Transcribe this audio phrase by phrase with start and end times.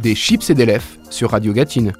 [0.00, 1.92] des chips et des lèvres sur Radio Gatine.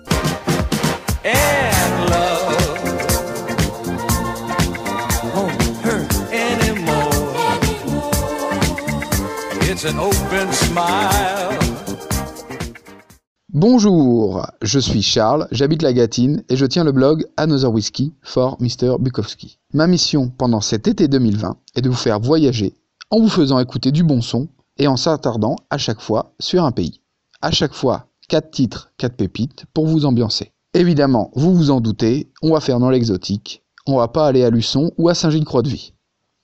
[13.52, 18.56] Bonjour, je suis Charles, j'habite la Gatine et je tiens le blog Another Whiskey for
[18.60, 18.96] Mr.
[19.00, 19.58] Bukowski.
[19.74, 22.74] Ma mission pendant cet été 2020 est de vous faire voyager
[23.10, 26.72] en vous faisant écouter du bon son et en s'attardant à chaque fois sur un
[26.72, 27.00] pays.
[27.40, 30.52] À chaque fois, 4 titres, 4 pépites pour vous ambiancer.
[30.74, 34.50] Évidemment, vous vous en doutez, on va faire dans l'exotique, on va pas aller à
[34.50, 35.94] Luçon ou à Saint-Gilles-Croix-de-Vie.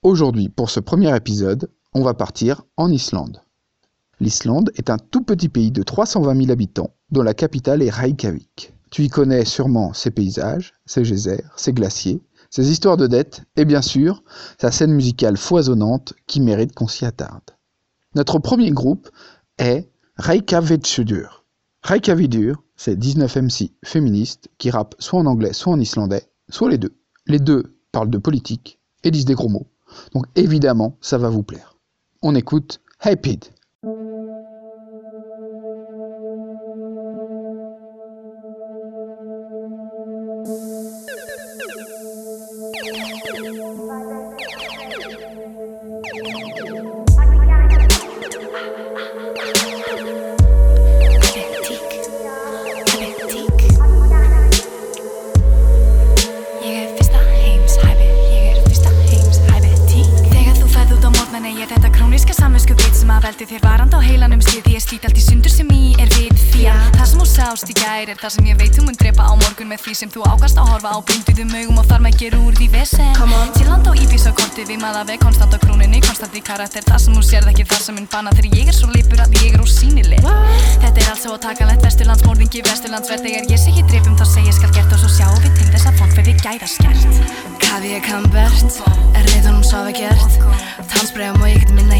[0.04, 3.42] Aujourd'hui, pour ce premier épisode, on va partir en Islande.
[4.20, 8.72] L'Islande est un tout petit pays de 320 000 habitants, dont la capitale est Reykjavik.
[8.92, 13.64] Tu y connais sûrement ses paysages, ses geysers, ses glaciers, ses histoires de dettes et
[13.64, 14.22] bien sûr
[14.60, 17.50] sa scène musicale foisonnante qui mérite qu'on s'y attarde.
[18.14, 19.10] Notre premier groupe
[19.58, 21.44] est Reykjavíkur.
[21.82, 26.78] Reykjavíkur, c'est 19 MC féministes qui rappent soit en anglais, soit en islandais, soit les
[26.78, 26.94] deux.
[27.26, 29.66] Les deux parlent de politique et disent des gros mots.
[30.14, 31.76] Donc évidemment, ça va vous plaire.
[32.22, 33.16] On écoute Hey
[63.04, 65.92] sem að veldi þér varand á heilanum slið Ég slít allt í sundur sem í
[66.02, 68.74] er vit því að það sem þú sást í gær er það sem ég veit
[68.74, 70.98] þú mun drepa á morgun með því sem þú ákast að horfa á.
[71.06, 73.12] Blinduðum augum og þar með gera úr því vesen.
[73.54, 76.82] Sýrland og Íbís og korti við maða veg konstant á króninni, konstant í karakter.
[76.88, 78.34] Það sem þú sérð ekki það sem mun banna.
[78.34, 80.26] Þegar ég er svo lipur að ég er ósýnileg.
[80.82, 84.58] Þetta er allt svo takalett vesturlandsmórðingi vesturlandsverð þegar ég sé ekki drepum þá segi ég
[84.58, 87.22] skal gert og svo sjáum við til þess að fólk verði gæðaskert.
[87.62, 88.82] Kavi er kambert,
[89.14, 90.40] er reyðunum svo að gert.
[90.90, 91.93] Tannsbregum og ég get minna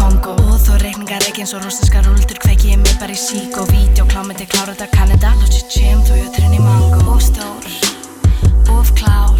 [0.00, 0.32] Kongo.
[0.48, 3.68] Og þó reikningar ekki eins og rústinska rúldur kveiki ég mig bara í sík og
[3.68, 5.32] vídeo klámyndi klára þetta Kanada.
[5.42, 7.00] Lótsi tjem, þú jöturinn í mango.
[7.12, 7.68] Og stór,
[8.72, 9.36] of klár.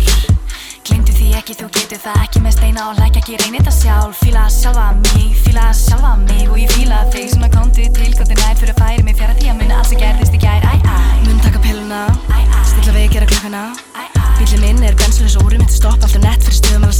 [0.84, 3.38] Glindu því ekki, þú getur það ekki með steina og læk ekki.
[3.40, 6.44] Reynir þetta sjálf Fíla sjálfa mig, fíla sjálfa mig.
[6.50, 9.52] Og ég fíla þig svona komdu til góði nær fyrir að færi mig fjara því
[9.54, 10.66] að muna allt sem gerðist í gær.
[10.66, 12.04] Æ, æ, mun taka pilluna,
[12.68, 13.64] stilla við gera klukkuna.
[14.40, 16.96] Bílinn minn er bensinleis og úrum, þetta stopp alltaf nett fyrir stuðum alveg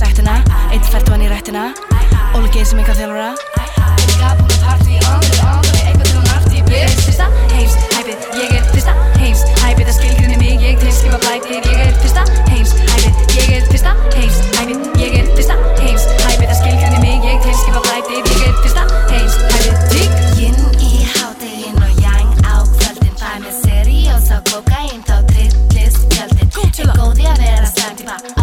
[27.81, 28.40] 干，对吧？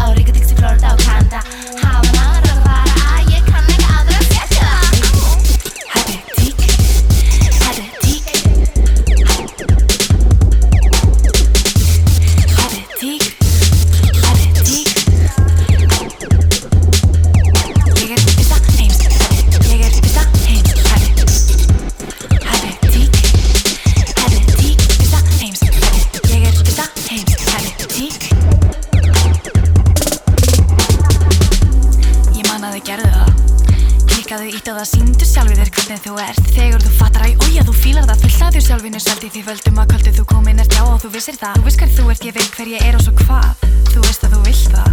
[36.08, 39.42] Þú ert Þegar þú fattar að ója þú fílar það að þér sjálfinu seldi því
[39.46, 41.58] völdum að kvöldu þú komin ert á og þú vissir það.
[41.58, 43.66] Þú veist hver þú ert, ég veit hver ég er og svo hvað.
[43.92, 44.92] Þú veist að þú vilt það.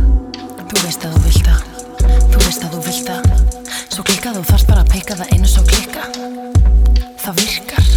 [0.73, 1.61] Þú veist að þú vilt það.
[2.35, 3.23] Þú veist að þú vilt það.
[3.95, 6.05] Svo klikkað þú þarft bara að peika það einu svo klikka.
[7.25, 7.89] Það virkar.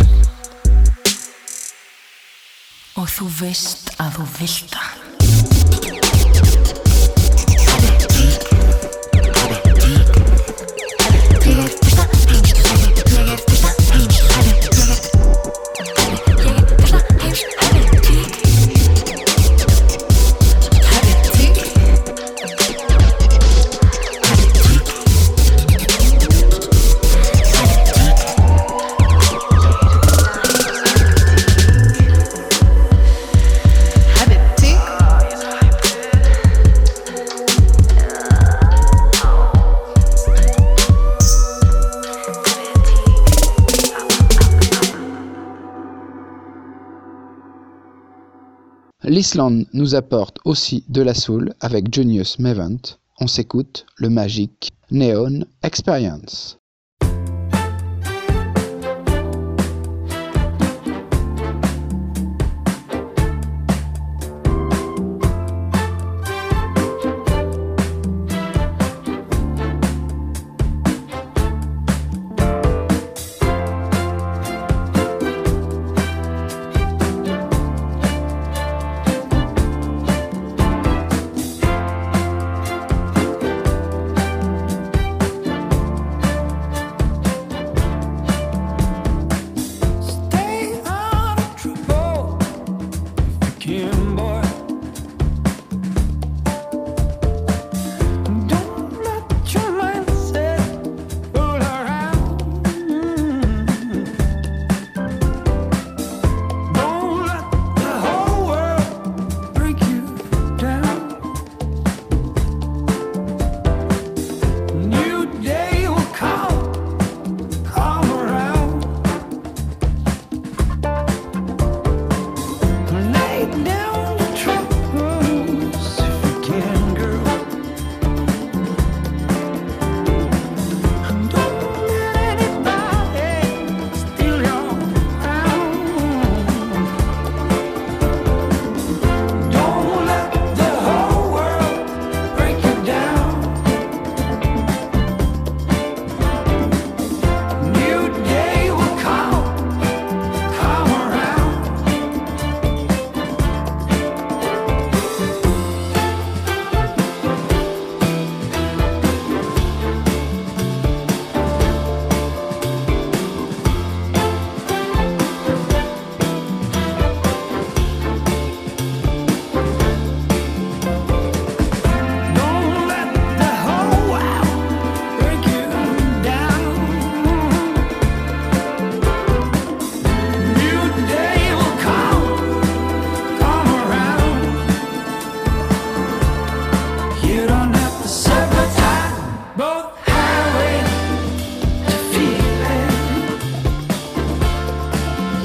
[2.97, 4.97] Og þú veist að þú vilt það
[49.18, 53.00] L'Islande nous apporte aussi de la soul avec Junius Mevent.
[53.19, 56.60] On s'écoute le magique Neon Experience.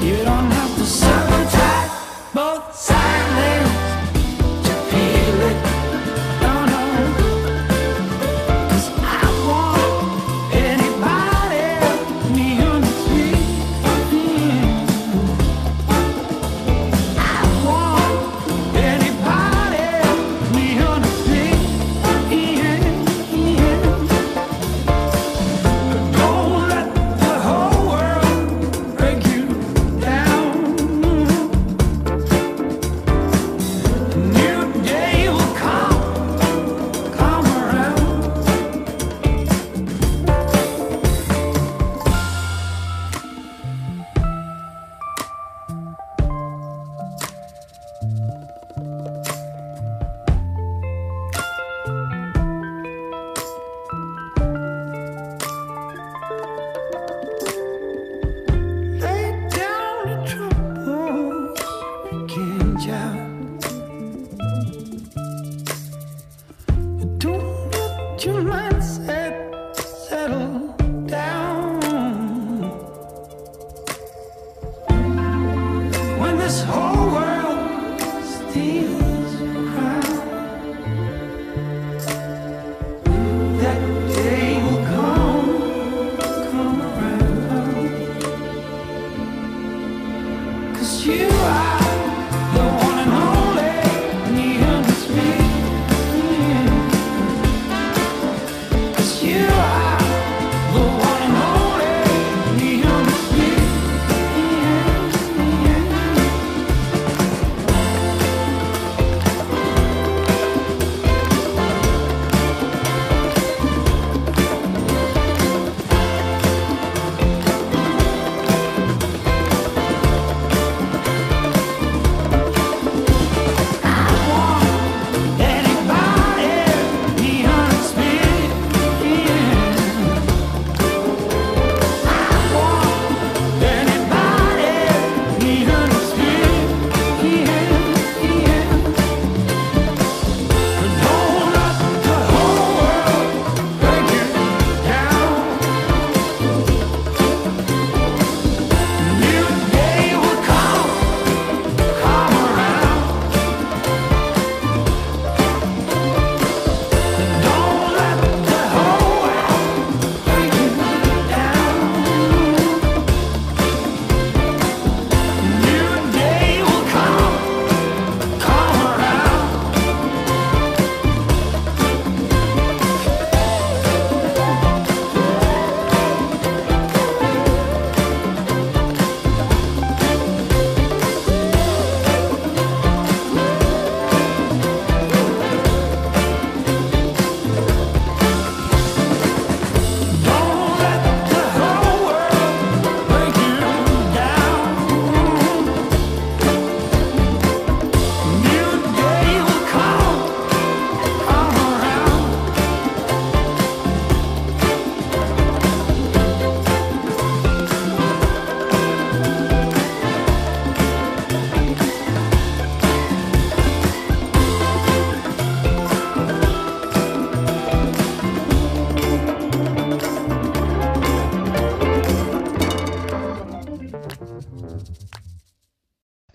[0.03, 0.52] You don't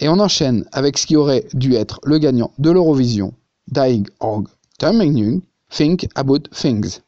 [0.09, 3.35] Et on enchaîne avec ce qui aurait dû être le gagnant de l'Eurovision,
[3.71, 4.49] Daig Org
[4.79, 7.03] Terminung, Think About Things.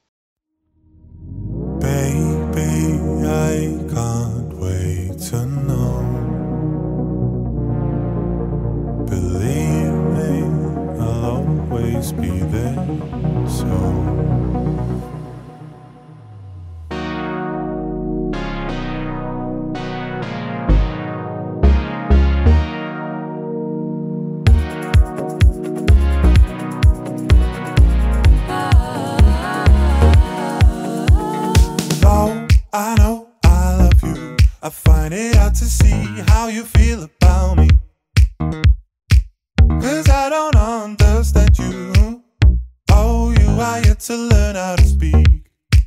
[44.00, 45.44] to learn how to speak.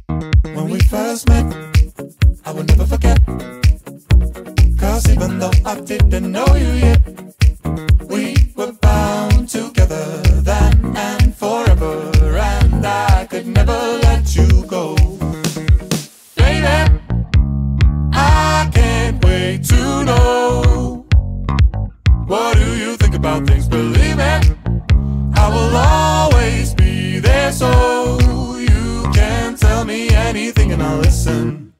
[0.07, 1.45] When we first met,
[2.45, 3.19] I will never forget.
[4.77, 7.01] Cause even though I didn't know you yet,
[8.07, 10.05] we were bound together
[10.41, 14.93] then and forever, and I could never let you go.
[16.37, 16.67] Lady,
[18.13, 21.05] I can't wait to know.
[22.27, 23.67] What do you think about things?
[23.67, 24.55] Believe it,
[25.33, 28.02] I will always be there so.
[29.93, 31.71] Anything and I'll listen.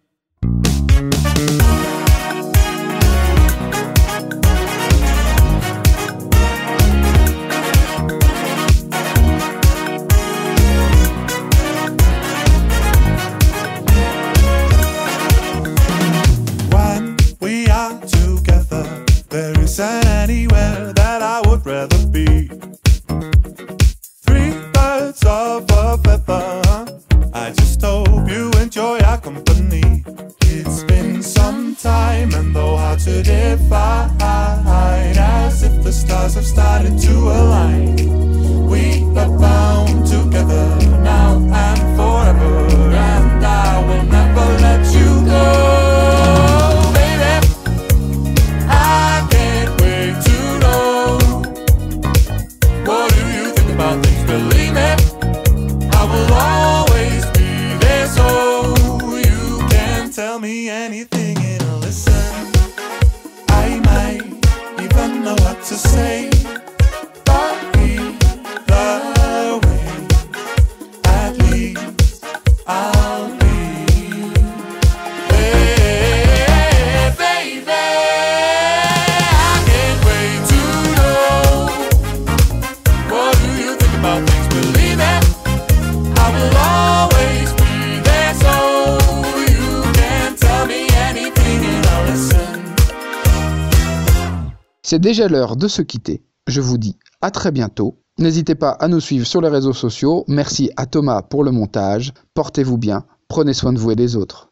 [16.69, 18.83] When we are together,
[19.29, 22.47] there isn't anywhere that I would rather be.
[94.93, 96.21] C'est déjà l'heure de se quitter.
[96.45, 97.97] Je vous dis à très bientôt.
[98.19, 100.23] N'hésitez pas à nous suivre sur les réseaux sociaux.
[100.27, 102.13] Merci à Thomas pour le montage.
[102.35, 103.03] Portez-vous bien.
[103.27, 104.51] Prenez soin de vous et des autres.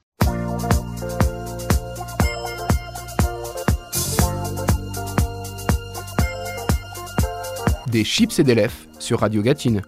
[7.91, 9.83] Des chips et des lèvres sur Radio Gatine.